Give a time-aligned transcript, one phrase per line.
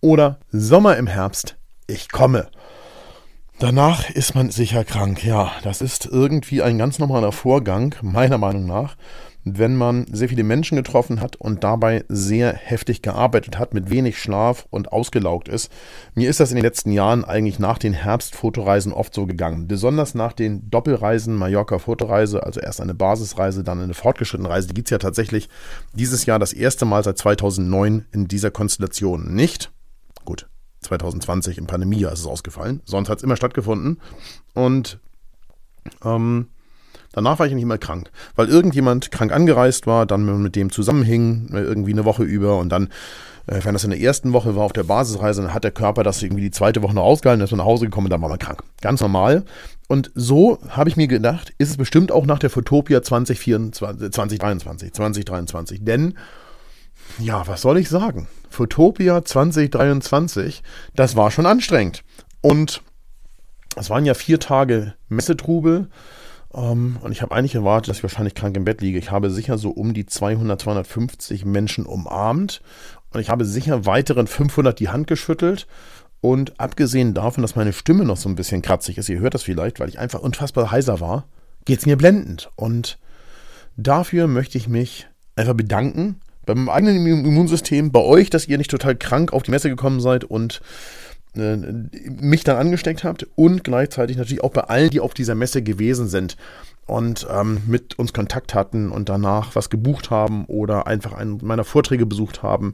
[0.00, 1.56] oder Sommer im Herbst,
[1.88, 2.46] ich komme.
[3.58, 5.24] Danach ist man sicher krank.
[5.24, 8.94] Ja, das ist irgendwie ein ganz normaler Vorgang, meiner Meinung nach
[9.44, 14.18] wenn man sehr viele Menschen getroffen hat und dabei sehr heftig gearbeitet hat, mit wenig
[14.18, 15.70] Schlaf und ausgelaugt ist.
[16.14, 19.68] Mir ist das in den letzten Jahren eigentlich nach den Herbstfotoreisen oft so gegangen.
[19.68, 24.68] Besonders nach den Doppelreisen Mallorca-Fotoreise, also erst eine Basisreise, dann eine fortgeschrittene Reise.
[24.68, 25.48] Die gibt es ja tatsächlich
[25.92, 29.70] dieses Jahr das erste Mal seit 2009 in dieser Konstellation nicht.
[30.24, 30.48] Gut,
[30.80, 32.80] 2020 im Pandemiejahr ist es ausgefallen.
[32.86, 34.00] Sonst hat es immer stattgefunden.
[34.54, 35.00] Und
[36.02, 36.48] ähm,
[37.14, 41.48] Danach war ich nicht mehr krank, weil irgendjemand krank angereist war, dann mit dem zusammenhing,
[41.52, 42.88] äh, irgendwie eine Woche über und dann,
[43.46, 46.02] äh, wenn das in der ersten Woche war auf der Basisreise, dann hat der Körper
[46.02, 48.38] das irgendwie die zweite Woche noch ausgehalten, ist nach Hause gekommen und dann war man
[48.38, 48.62] krank.
[48.80, 49.44] Ganz normal.
[49.86, 54.92] Und so habe ich mir gedacht, ist es bestimmt auch nach der Fotopia 2024, 2023,
[54.92, 55.84] 2023.
[55.84, 56.14] Denn,
[57.18, 58.28] ja, was soll ich sagen?
[58.48, 60.62] Fotopia 2023,
[60.96, 62.02] das war schon anstrengend.
[62.40, 62.82] Und
[63.76, 65.88] es waren ja vier Tage Messetrubel.
[66.54, 68.98] Um, ähm, und ich habe eigentlich erwartet, dass ich wahrscheinlich krank im Bett liege.
[68.98, 72.62] Ich habe sicher so um die 200, 250 Menschen umarmt.
[73.12, 75.66] Und ich habe sicher weiteren 500 die Hand geschüttelt.
[76.20, 79.42] Und abgesehen davon, dass meine Stimme noch so ein bisschen kratzig ist, ihr hört das
[79.42, 81.24] vielleicht, weil ich einfach unfassbar heiser war,
[81.64, 82.50] geht es mir blendend.
[82.54, 82.98] Und
[83.76, 88.70] dafür möchte ich mich einfach bedanken bei meinem eigenen Immunsystem, bei euch, dass ihr nicht
[88.70, 90.60] total krank auf die Messe gekommen seid und
[91.36, 91.56] äh,
[92.08, 96.08] mich dann angesteckt habt und gleichzeitig natürlich auch bei allen, die auf dieser Messe gewesen
[96.08, 96.36] sind
[96.86, 101.64] und ähm, mit uns Kontakt hatten und danach was gebucht haben oder einfach einen meiner
[101.64, 102.72] Vorträge besucht haben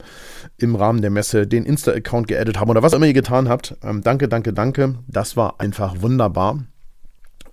[0.58, 3.76] im Rahmen der Messe, den Insta-Account geedit haben oder was immer ihr getan habt.
[3.82, 4.96] Ähm, danke, danke, danke.
[5.06, 6.58] Das war einfach wunderbar.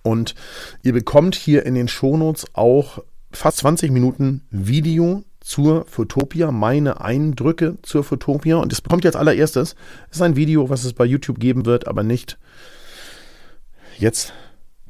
[0.02, 0.34] Und
[0.82, 7.78] ihr bekommt hier in den Shownotes auch fast 20 Minuten Video zur Fotopia, meine Eindrücke
[7.80, 8.58] zur Fotopia.
[8.58, 9.76] Und das bekommt ihr als allererstes.
[10.08, 12.38] Das ist ein Video, was es bei YouTube geben wird, aber nicht
[13.96, 14.34] jetzt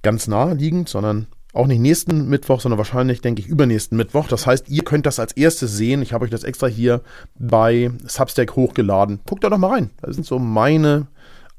[0.03, 4.27] ganz naheliegend, sondern auch nicht nächsten Mittwoch, sondern wahrscheinlich, denke ich, übernächsten Mittwoch.
[4.27, 6.03] Das heißt, ihr könnt das als erstes sehen.
[6.03, 7.03] Ich habe euch das extra hier
[7.39, 9.21] bei Substack hochgeladen.
[9.27, 9.91] Guckt da doch mal rein.
[10.03, 11.07] Das sind so meine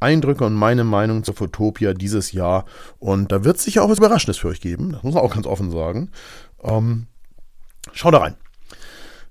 [0.01, 2.65] Eindrücke und meine Meinung zur Fotopia dieses Jahr.
[2.99, 4.91] Und da wird es sicher auch was Überraschendes für euch geben.
[4.91, 6.11] Das muss man auch ganz offen sagen.
[6.61, 7.07] Ähm,
[7.93, 8.35] schaut da rein.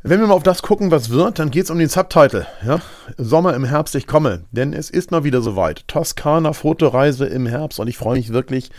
[0.04, 2.46] Wenn wir mal auf das gucken, was wird, dann geht es um den Subtitle.
[2.64, 2.78] Ja?
[3.16, 4.44] Sommer im Herbst, ich komme.
[4.52, 5.88] Denn es ist mal wieder soweit.
[5.88, 8.70] Toskana Fotoreise im Herbst und ich freue mich wirklich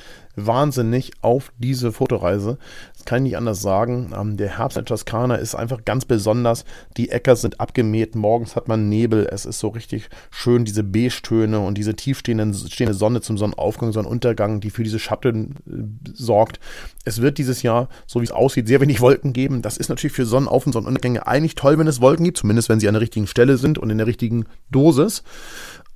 [0.46, 2.58] wahnsinnig auf diese Fotoreise.
[2.94, 4.12] Das kann ich nicht anders sagen.
[4.16, 6.66] Ähm, der Herbst in Toskana ist einfach ganz besonders.
[6.98, 9.28] Die Äcker sind abgemäht, morgens hat man Nebel.
[9.32, 14.70] Es ist so richtig schön, diese Beige-Töne und diese tiefstehende Sonne zum Sonnenaufgang, Sonnenuntergang, die
[14.70, 16.60] für diese Schatten äh, sorgt.
[17.06, 19.62] Es wird dieses Jahr, so wie es aussieht, sehr wenig Wolken geben.
[19.62, 22.80] Das ist natürlich für Sonnenauf- und Sonnenuntergänge eigentlich toll, wenn es Wolken gibt, zumindest wenn
[22.80, 25.24] sie an der richtigen Stelle sind und in der richtigen Dosis.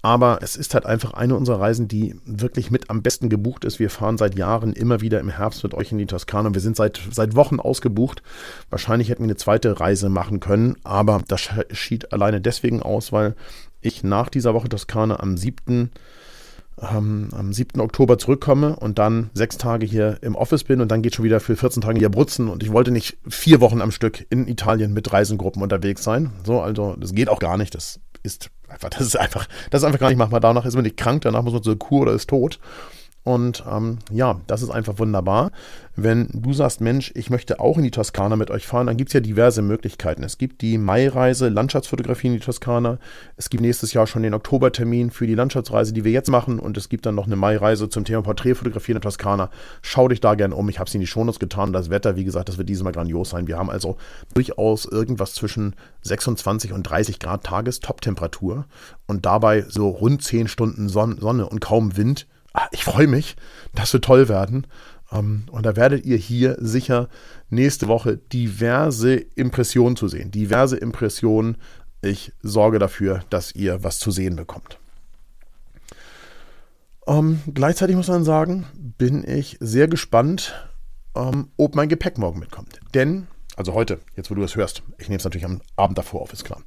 [0.05, 3.79] Aber es ist halt einfach eine unserer Reisen, die wirklich mit am besten gebucht ist.
[3.79, 6.53] Wir fahren seit Jahren immer wieder im Herbst mit euch in die Toskana.
[6.53, 8.21] Wir sind seit, seit Wochen ausgebucht.
[8.69, 13.33] Wahrscheinlich hätten wir eine zweite Reise machen können, aber das schied alleine deswegen aus, weil
[13.79, 15.89] ich nach dieser Woche Toskana am 7.
[16.81, 17.79] Ähm, am 7.
[17.79, 21.39] Oktober zurückkomme und dann sechs Tage hier im Office bin und dann geht schon wieder
[21.39, 24.91] für 14 Tage hier Brutzen und ich wollte nicht vier Wochen am Stück in Italien
[24.91, 26.31] mit Reisengruppen unterwegs sein.
[26.43, 27.73] So, also das geht auch gar nicht.
[27.75, 30.39] Das ist einfach, das ist einfach, das ist einfach gar nicht machbar.
[30.39, 32.59] Danach ist man nicht krank, danach muss man zur Kur oder ist tot.
[33.23, 35.51] Und ähm, ja, das ist einfach wunderbar.
[35.95, 39.09] Wenn du sagst, Mensch, ich möchte auch in die Toskana mit euch fahren, dann gibt
[39.09, 40.23] es ja diverse Möglichkeiten.
[40.23, 42.97] Es gibt die Mai-Reise, Landschaftsfotografie in die Toskana.
[43.37, 46.59] Es gibt nächstes Jahr schon den Oktobertermin für die Landschaftsreise, die wir jetzt machen.
[46.59, 49.49] Und es gibt dann noch eine Mai-Reise zum Thema Porträtfotografie in der Toskana.
[49.81, 50.67] Schau dich da gerne um.
[50.67, 51.71] Ich habe es in die Shownotes getan.
[51.71, 53.47] Das Wetter, wie gesagt, das wird dieses Mal grandios sein.
[53.47, 53.95] Wir haben also
[54.33, 58.65] durchaus irgendwas zwischen 26 und 30 Grad Tagestop-Temperatur
[59.07, 62.27] und dabei so rund 10 Stunden Sonne und kaum Wind
[62.71, 63.35] ich freue mich,
[63.73, 64.67] das wird toll werden.
[65.11, 67.09] Ähm, und da werdet ihr hier sicher
[67.49, 70.31] nächste Woche diverse Impressionen zu sehen.
[70.31, 71.57] Diverse Impressionen.
[72.01, 74.77] Ich sorge dafür, dass ihr was zu sehen bekommt.
[77.07, 78.65] Ähm, gleichzeitig muss man sagen,
[78.97, 80.53] bin ich sehr gespannt,
[81.15, 82.79] ähm, ob mein Gepäck morgen mitkommt.
[82.93, 86.21] Denn, also heute, jetzt wo du das hörst, ich nehme es natürlich am Abend davor
[86.21, 86.61] auf, ist klar.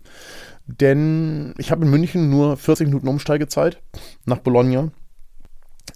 [0.66, 3.80] Denn ich habe in München nur 40 Minuten Umsteigezeit
[4.24, 4.90] nach Bologna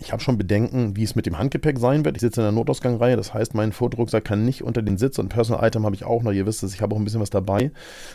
[0.03, 2.17] Ich habe schon Bedenken, wie es mit dem Handgepäck sein wird.
[2.17, 5.29] Ich sitze in der Notausgangreihe, das heißt, mein Vordrucksack kann nicht unter den Sitz und
[5.29, 6.33] Personal Item habe ich auch noch.
[6.33, 7.71] Ihr wisst es, ich habe auch ein bisschen was dabei.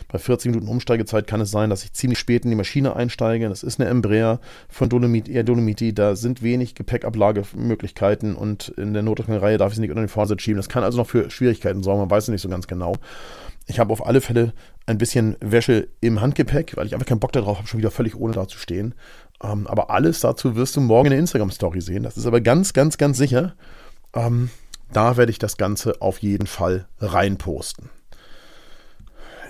[0.08, 3.48] Bei 40 Minuten Umsteigezeit kann es sein, dass ich ziemlich spät in die Maschine einsteige.
[3.48, 5.94] Das ist eine Embraer von Dolomit, eher Dolomiti.
[5.94, 10.42] Da sind wenig Gepäckablagemöglichkeiten und in der Notausgangreihe darf ich es nicht unter den Vorsitz
[10.42, 10.56] schieben.
[10.56, 12.94] Das kann also noch für Schwierigkeiten sorgen, man weiß es nicht so ganz genau.
[13.68, 14.52] Ich habe auf alle Fälle
[14.86, 18.16] ein bisschen Wäsche im Handgepäck, weil ich einfach keinen Bock darauf habe, schon wieder völlig
[18.16, 18.94] ohne da zu stehen.
[19.42, 22.04] Ähm, aber alles dazu wirst du morgen in der Instagram-Story sehen.
[22.04, 23.54] Das ist aber ganz, ganz, ganz sicher.
[24.14, 24.50] Ähm,
[24.92, 27.90] da werde ich das Ganze auf jeden Fall reinposten.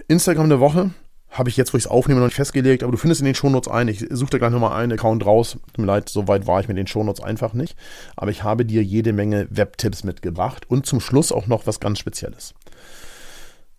[0.08, 0.90] Instagram der Woche
[1.30, 3.34] habe ich jetzt, wo ich es aufnehme, noch nicht festgelegt, aber du findest in den
[3.34, 3.88] Shownotes ein.
[3.88, 5.58] Ich suche da gleich nochmal einen Account raus.
[5.66, 7.76] Tut mir leid, so weit war ich mit den Shownotes einfach nicht.
[8.16, 11.98] Aber ich habe dir jede Menge Webtipps mitgebracht und zum Schluss auch noch was ganz
[11.98, 12.54] Spezielles.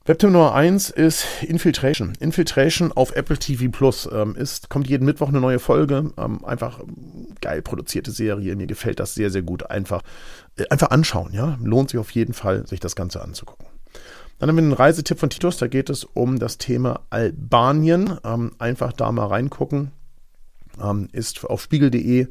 [0.07, 2.13] Webtipp Nummer 1 ist Infiltration.
[2.21, 6.13] Infiltration auf Apple TV Plus ähm, ist, kommt jeden Mittwoch eine neue Folge.
[6.17, 6.79] Ähm, einfach
[7.41, 8.55] geil produzierte Serie.
[8.55, 9.69] Mir gefällt das sehr, sehr gut.
[9.69, 10.03] Einfach,
[10.55, 11.57] äh, einfach anschauen, ja.
[11.61, 13.67] Lohnt sich auf jeden Fall, sich das Ganze anzugucken.
[14.39, 15.57] Dann haben wir einen Reisetipp von Titus.
[15.57, 18.17] Da geht es um das Thema Albanien.
[18.23, 19.91] Ähm, einfach da mal reingucken.
[20.81, 22.27] Ähm, ist auf spiegel.de.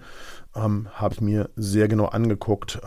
[0.55, 2.81] Ähm, Habe ich mir sehr genau angeguckt.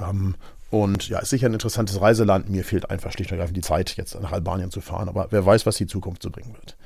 [0.69, 2.49] Und ja, ist sicher ein interessantes Reiseland.
[2.49, 5.09] Mir fehlt einfach schlicht und ergreifend die Zeit, jetzt nach Albanien zu fahren.
[5.09, 6.77] Aber wer weiß, was die Zukunft so bringen wird.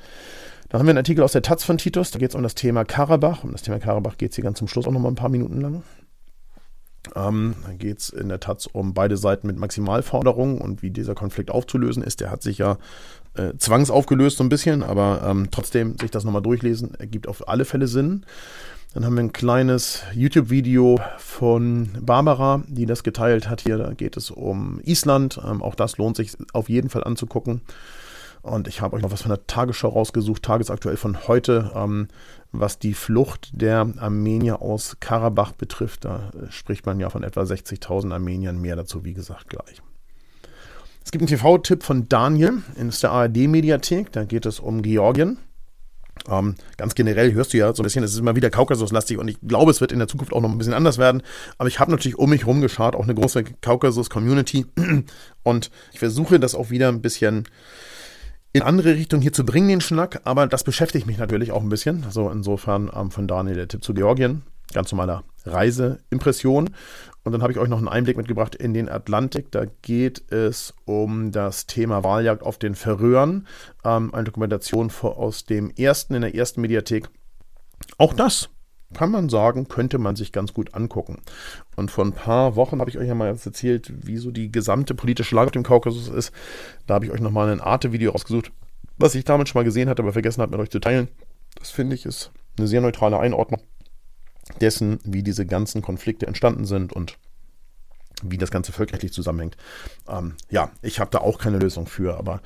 [0.68, 2.10] Dann haben wir einen Artikel aus der Taz von Titus.
[2.10, 3.44] Da geht es um das Thema Karabach.
[3.44, 5.28] Um das Thema Karabach geht es hier ganz zum Schluss auch noch mal ein paar
[5.28, 5.82] Minuten lang.
[7.14, 11.14] Ähm, da geht es in der Taz um beide Seiten mit Maximalforderungen und wie dieser
[11.14, 12.20] Konflikt aufzulösen ist.
[12.20, 12.78] Der hat sich ja
[13.34, 17.64] äh, zwangsaufgelöst so ein bisschen, aber ähm, trotzdem sich das nochmal durchlesen, ergibt auf alle
[17.64, 18.24] Fälle Sinn.
[18.94, 23.62] Dann haben wir ein kleines YouTube-Video von Barbara, die das geteilt hat.
[23.62, 25.40] Hier da geht es um Island.
[25.44, 27.62] Ähm, auch das lohnt sich auf jeden Fall anzugucken.
[28.42, 32.06] Und ich habe euch noch was von der Tagesschau rausgesucht, tagesaktuell von heute, ähm,
[32.52, 36.04] was die Flucht der Armenier aus Karabach betrifft.
[36.04, 38.60] Da spricht man ja von etwa 60.000 Armeniern.
[38.60, 39.82] Mehr dazu, wie gesagt, gleich.
[41.04, 44.12] Es gibt einen TV-Tipp von Daniel in der ARD-Mediathek.
[44.12, 45.38] Da geht es um Georgien.
[46.28, 49.28] Ähm, ganz generell hörst du ja so ein bisschen, es ist immer wieder Kaukasuslastig und
[49.28, 51.22] ich glaube, es wird in der Zukunft auch noch ein bisschen anders werden.
[51.58, 54.66] Aber ich habe natürlich um mich herum geschaut, auch eine große Kaukasus-Community
[55.42, 57.44] und ich versuche das auch wieder ein bisschen
[58.52, 60.20] in andere Richtungen hier zu bringen, den Schnack.
[60.24, 62.04] Aber das beschäftigt mich natürlich auch ein bisschen.
[62.04, 64.42] Also insofern ähm, von Daniel der Tipp zu Georgien.
[64.72, 66.70] Ganz normaler Reiseimpression.
[67.22, 69.50] Und dann habe ich euch noch einen Einblick mitgebracht in den Atlantik.
[69.50, 73.46] Da geht es um das Thema Wahljagd auf den Färöern.
[73.84, 77.08] Ähm, eine Dokumentation aus dem ersten, in der ersten Mediathek.
[77.98, 78.50] Auch das
[78.92, 81.22] kann man sagen, könnte man sich ganz gut angucken.
[81.76, 84.94] Und vor ein paar Wochen habe ich euch ja mal erzählt, wie so die gesamte
[84.94, 86.32] politische Lage auf dem Kaukasus ist.
[86.86, 88.52] Da habe ich euch nochmal ein Arte-Video rausgesucht,
[88.96, 91.08] was ich damit schon mal gesehen hatte, aber vergessen habe, mit euch zu teilen.
[91.56, 93.60] Das finde ich ist eine sehr neutrale Einordnung
[94.60, 97.18] dessen, wie diese ganzen Konflikte entstanden sind und
[98.22, 99.56] wie das Ganze völkerrechtlich zusammenhängt.
[100.08, 102.40] Ähm, ja, ich habe da auch keine Lösung für, aber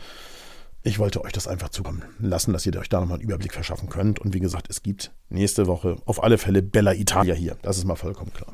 [0.82, 3.88] ich wollte euch das einfach zukommen lassen, dass ihr euch da nochmal einen Überblick verschaffen
[3.88, 4.18] könnt.
[4.18, 7.56] Und wie gesagt, es gibt nächste Woche auf alle Fälle Bella Italia hier.
[7.62, 8.52] Das ist mal vollkommen klar.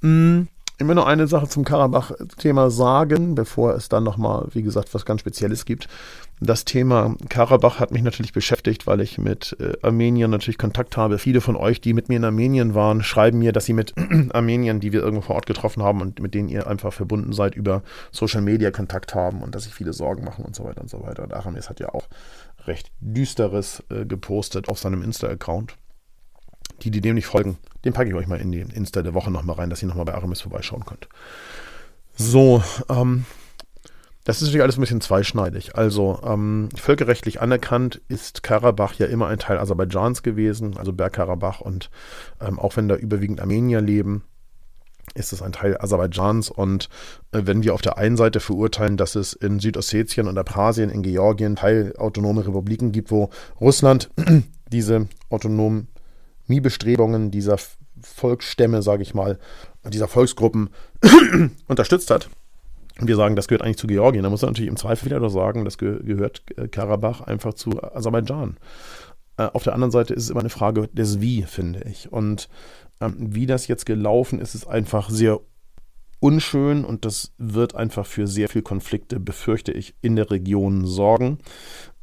[0.00, 0.48] Mm,
[0.78, 5.04] ich will noch eine Sache zum Karabach-Thema sagen, bevor es dann nochmal, wie gesagt, was
[5.04, 5.88] ganz Spezielles gibt.
[6.40, 11.18] Das Thema Karabach hat mich natürlich beschäftigt, weil ich mit äh, Armenien natürlich Kontakt habe.
[11.18, 13.94] Viele von euch, die mit mir in Armenien waren, schreiben mir, dass sie mit
[14.32, 17.54] Armeniern, die wir irgendwo vor Ort getroffen haben und mit denen ihr einfach verbunden seid,
[17.54, 20.90] über Social Media Kontakt haben und dass sich viele Sorgen machen und so weiter und
[20.90, 21.22] so weiter.
[21.22, 22.08] Und Aramis hat ja auch
[22.66, 25.76] recht Düsteres äh, gepostet auf seinem Insta-Account.
[26.82, 29.30] Die, die dem nicht folgen, den packe ich euch mal in die Insta der Woche
[29.30, 31.08] nochmal rein, dass ihr nochmal bei Aramis vorbeischauen könnt.
[32.16, 33.24] So, ähm,
[34.24, 35.76] das ist natürlich alles ein bisschen zweischneidig.
[35.76, 41.60] Also ähm, völkerrechtlich anerkannt ist Karabach ja immer ein Teil Aserbaidschans gewesen, also Bergkarabach.
[41.60, 41.90] Und
[42.40, 44.24] ähm, auch wenn da überwiegend Armenier leben,
[45.14, 46.48] ist es ein Teil Aserbaidschans.
[46.48, 46.88] Und
[47.32, 51.02] äh, wenn wir auf der einen Seite verurteilen, dass es in Südossetien und Abkhazien, in
[51.02, 53.28] Georgien teilautonome Republiken gibt, wo
[53.60, 54.10] Russland
[54.72, 55.88] diese autonomen
[56.60, 57.56] Bestrebungen dieser
[58.00, 59.38] Volksstämme, sage ich mal,
[59.88, 60.70] dieser Volksgruppen
[61.68, 62.28] unterstützt hat.
[63.00, 64.22] Und wir sagen, das gehört eigentlich zu Georgien.
[64.22, 67.82] Da muss man natürlich im Zweifel wieder sagen, das ge gehört äh, Karabach einfach zu
[67.82, 68.56] Aserbaidschan.
[69.36, 72.12] Äh, auf der anderen Seite ist es immer eine Frage des Wie, finde ich.
[72.12, 72.48] Und
[73.00, 75.40] ähm, wie das jetzt gelaufen ist, ist einfach sehr
[76.20, 81.38] unschön und das wird einfach für sehr viel Konflikte, befürchte ich, in der Region sorgen.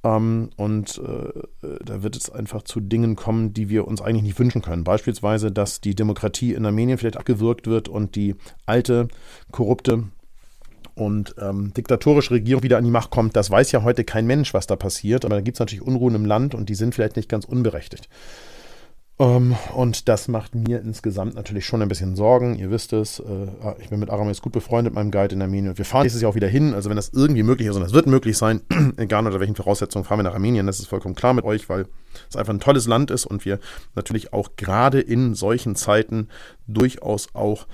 [0.03, 4.39] Ähm, und äh, da wird es einfach zu Dingen kommen, die wir uns eigentlich nicht
[4.39, 4.84] wünschen können.
[4.84, 9.08] Beispielsweise, dass die Demokratie in Armenien vielleicht abgewürgt wird und die alte,
[9.51, 10.05] korrupte
[10.96, 13.36] und ähm, diktatorische Regierung wieder an die Macht kommt.
[13.36, 15.25] Das weiß ja heute kein Mensch, was da passiert.
[15.25, 18.10] Aber da gibt es natürlich Unruhen im Land und die sind vielleicht nicht ganz unberechtigt.
[19.22, 22.56] Ähm, und das macht mir insgesamt natürlich schon ein bisschen Sorgen.
[22.58, 23.48] Ihr wisst es, äh,
[23.80, 25.78] ich bin mit Aramis gut befreundet, meinem Guide in Armenien.
[25.78, 26.74] Wir fahren nächstes Jahr auch wieder hin.
[26.74, 28.62] Also wenn das irgendwie möglich ist, und das wird möglich sein,
[28.98, 30.66] egal unter welchen Voraussetzungen, fahren wir nach Armenien.
[30.66, 31.86] Das ist vollkommen klar mit euch, weil
[32.30, 33.60] es einfach ein tolles Land ist und wir
[33.94, 36.30] natürlich auch gerade in solchen Zeiten
[36.66, 37.68] durchaus auch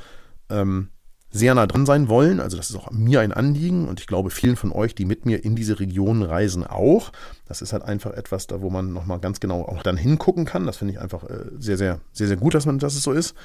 [0.50, 0.89] ähm,
[1.29, 2.39] sehr nah dran sein wollen.
[2.39, 5.25] Also das ist auch mir ein Anliegen und ich glaube vielen von euch, die mit
[5.25, 7.12] mir in diese Region reisen, auch.
[7.46, 10.65] Das ist halt einfach etwas, da wo man nochmal ganz genau auch dann hingucken kann.
[10.65, 13.12] Das finde ich einfach äh, sehr, sehr, sehr, sehr gut, dass man, dass es so
[13.12, 13.36] ist.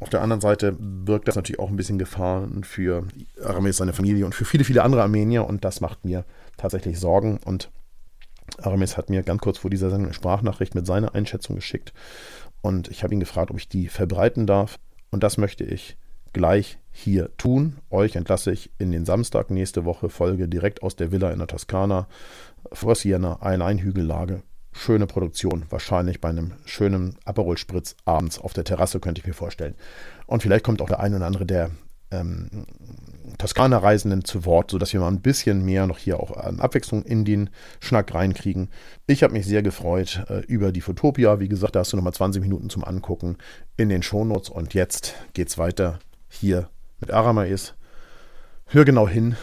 [0.00, 3.04] Auf der anderen Seite birgt das natürlich auch ein bisschen Gefahren für
[3.42, 6.24] Aramis, seine Familie und für viele, viele andere Armenier und das macht mir
[6.56, 7.70] tatsächlich Sorgen und
[8.62, 11.92] Aramis hat mir ganz kurz vor dieser Sendung eine Sprachnachricht mit seiner Einschätzung geschickt
[12.62, 14.78] und ich habe ihn gefragt, ob ich die verbreiten darf
[15.10, 15.96] und das möchte ich
[16.32, 17.78] gleich hier tun.
[17.90, 21.48] Euch entlasse ich in den Samstag nächste Woche Folge direkt aus der Villa in der
[21.48, 22.08] Toskana
[22.72, 24.42] vor Siena, eine Einhügellage.
[24.72, 29.32] Schöne Produktion, wahrscheinlich bei einem schönen Aperol Spritz abends auf der Terrasse, könnte ich mir
[29.32, 29.74] vorstellen.
[30.26, 31.70] Und vielleicht kommt auch der eine oder andere der
[32.10, 32.66] ähm,
[33.38, 37.24] Toskana-Reisenden zu Wort, sodass wir mal ein bisschen mehr noch hier auch an Abwechslung in
[37.24, 38.70] den Schnack reinkriegen.
[39.06, 41.40] Ich habe mich sehr gefreut äh, über die Fotopia.
[41.40, 43.36] Wie gesagt, da hast du nochmal 20 Minuten zum Angucken
[43.76, 44.48] in den Shownotes.
[44.48, 46.68] Und jetzt geht's weiter hier
[47.00, 47.74] mit Aramais.
[48.66, 49.36] Hör genau hin,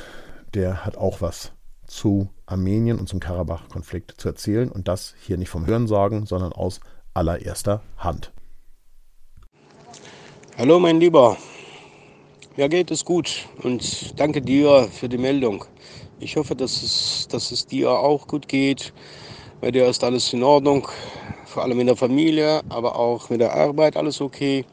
[0.53, 1.51] der hat auch was
[1.87, 6.79] zu Armenien und zum Karabach-Konflikt zu erzählen und das hier nicht vom Hörensagen, sondern aus
[7.13, 8.31] allererster Hand.
[10.57, 11.37] Hallo mein Lieber,
[12.55, 15.65] mir geht es gut und danke dir für die Meldung.
[16.19, 18.93] Ich hoffe, dass es, dass es dir auch gut geht.
[19.59, 20.87] Bei dir ist alles in Ordnung,
[21.45, 24.65] vor allem in der Familie, aber auch mit der Arbeit alles okay.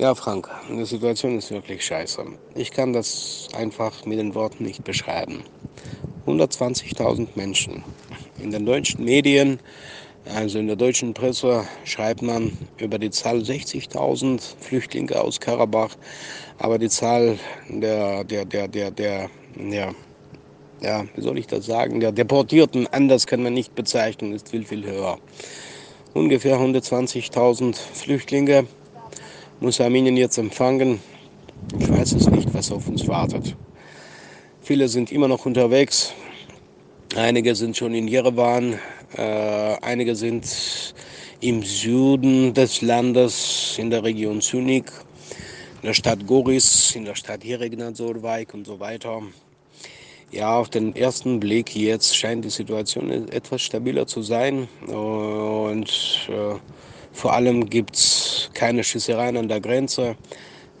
[0.00, 2.24] Ja, Frank, die Situation ist wirklich scheiße.
[2.54, 5.44] Ich kann das einfach mit den Worten nicht beschreiben.
[6.26, 7.84] 120.000 Menschen.
[8.38, 9.60] In den deutschen Medien,
[10.24, 15.94] also in der deutschen Presse, schreibt man über die Zahl 60.000 Flüchtlinge aus Karabach,
[16.56, 17.38] aber die Zahl
[17.68, 19.28] der, der, der, der, der,
[19.58, 19.92] ja,
[20.80, 24.64] ja, wie soll ich das sagen, der Deportierten, anders kann man nicht bezeichnen, ist viel,
[24.64, 25.18] viel höher.
[26.14, 28.66] Ungefähr 120.000 Flüchtlinge
[29.60, 31.00] muss Armenien jetzt empfangen.
[31.78, 33.54] Ich weiß es nicht, was auf uns wartet.
[34.62, 36.14] Viele sind immer noch unterwegs.
[37.14, 38.78] Einige sind schon in Jerewan,
[39.16, 39.20] äh,
[39.82, 40.46] einige sind
[41.40, 44.90] im Süden des Landes, in der Region Synik,
[45.82, 49.22] in der Stadt Goris, in der Stadt Jeregnadzorvaik und so weiter.
[50.30, 55.90] Ja, auf den ersten Blick jetzt scheint die Situation etwas stabiler zu sein und
[56.28, 56.54] äh,
[57.12, 58.19] vor allem gibt es
[58.60, 60.16] keine Schießereien an der Grenze.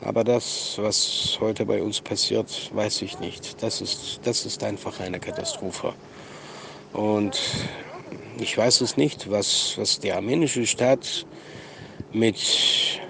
[0.02, 3.62] Aber das, was heute bei uns passiert, weiß ich nicht.
[3.62, 5.94] Das ist, das ist einfach eine Katastrophe.
[6.92, 7.40] Und
[8.38, 11.24] ich weiß es nicht, was, was die armenische Stadt
[12.12, 13.00] mit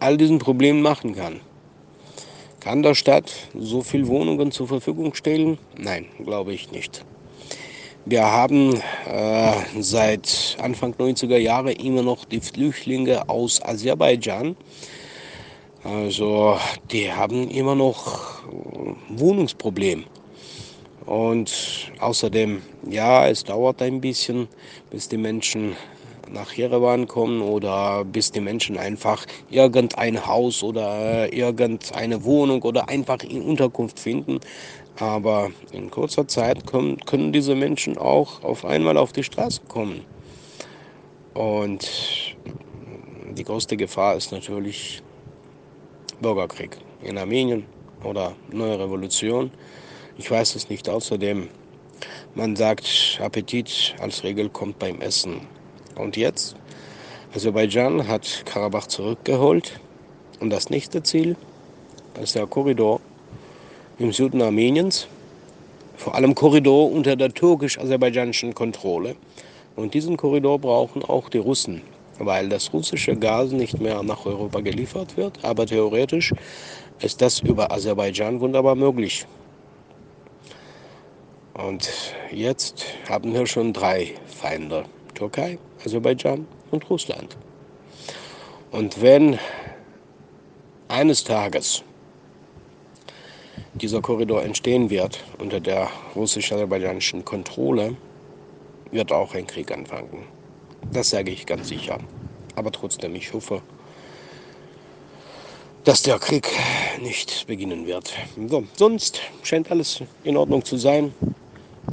[0.00, 1.40] all diesen Problemen machen kann.
[2.60, 5.56] Kann der Stadt so viele Wohnungen zur Verfügung stellen?
[5.78, 7.06] Nein, glaube ich nicht.
[8.04, 8.74] Wir haben
[9.06, 14.56] äh, seit Anfang 90er Jahre immer noch die Flüchtlinge aus Aserbaidschan.
[15.84, 16.56] Also
[16.90, 18.42] die haben immer noch
[19.08, 20.02] Wohnungsproblem.
[21.06, 24.48] Und außerdem, ja, es dauert ein bisschen,
[24.90, 25.76] bis die Menschen
[26.32, 33.22] nach Jerewan kommen oder bis die Menschen einfach irgendein Haus oder irgendeine Wohnung oder einfach
[33.22, 34.40] in Unterkunft finden.
[34.98, 40.04] Aber in kurzer Zeit können, können diese Menschen auch auf einmal auf die Straße kommen.
[41.34, 42.36] Und
[43.30, 45.02] die größte Gefahr ist natürlich
[46.20, 47.64] Bürgerkrieg in Armenien
[48.04, 49.50] oder neue Revolution.
[50.18, 50.88] Ich weiß es nicht.
[50.88, 51.48] Außerdem,
[52.34, 55.46] man sagt, Appetit als Regel kommt beim Essen.
[55.96, 56.54] Und jetzt?
[57.34, 59.80] Aserbaidschan hat Karabach zurückgeholt.
[60.40, 61.36] Und das nächste Ziel
[62.20, 63.00] ist der Korridor
[63.98, 65.06] im Süden Armeniens,
[65.96, 69.16] vor allem Korridor unter der türkisch-aserbaidschanischen Kontrolle.
[69.76, 71.82] Und diesen Korridor brauchen auch die Russen,
[72.18, 75.44] weil das russische Gas nicht mehr nach Europa geliefert wird.
[75.44, 76.32] Aber theoretisch
[77.00, 79.26] ist das über Aserbaidschan wunderbar möglich.
[81.54, 81.90] Und
[82.30, 84.84] jetzt haben wir schon drei Feinde.
[85.14, 87.36] Türkei, Aserbaidschan und Russland.
[88.70, 89.38] Und wenn
[90.88, 91.84] eines Tages
[93.74, 97.96] dieser Korridor entstehen wird unter der russisch-aserbaidschanischen Kontrolle,
[98.90, 100.24] wird auch ein Krieg anfangen.
[100.92, 101.98] Das sage ich ganz sicher.
[102.54, 103.62] Aber trotzdem, ich hoffe,
[105.84, 106.48] dass der Krieg
[107.00, 108.12] nicht beginnen wird.
[108.48, 111.14] So, sonst scheint alles in Ordnung zu sein.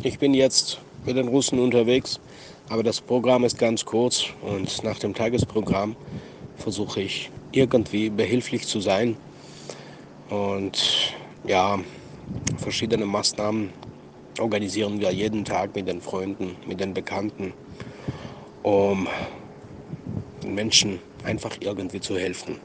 [0.03, 2.19] Ich bin jetzt mit den Russen unterwegs.
[2.69, 5.95] Aber das Programm ist ganz kurz und nach dem Tagesprogramm
[6.57, 9.17] versuche ich irgendwie behilflich zu sein
[10.29, 11.15] und
[11.45, 11.79] ja,
[12.57, 13.69] verschiedene Maßnahmen
[14.39, 17.53] organisieren wir jeden Tag mit den Freunden, mit den Bekannten,
[18.63, 19.07] um
[20.43, 22.57] den Menschen einfach irgendwie zu helfen.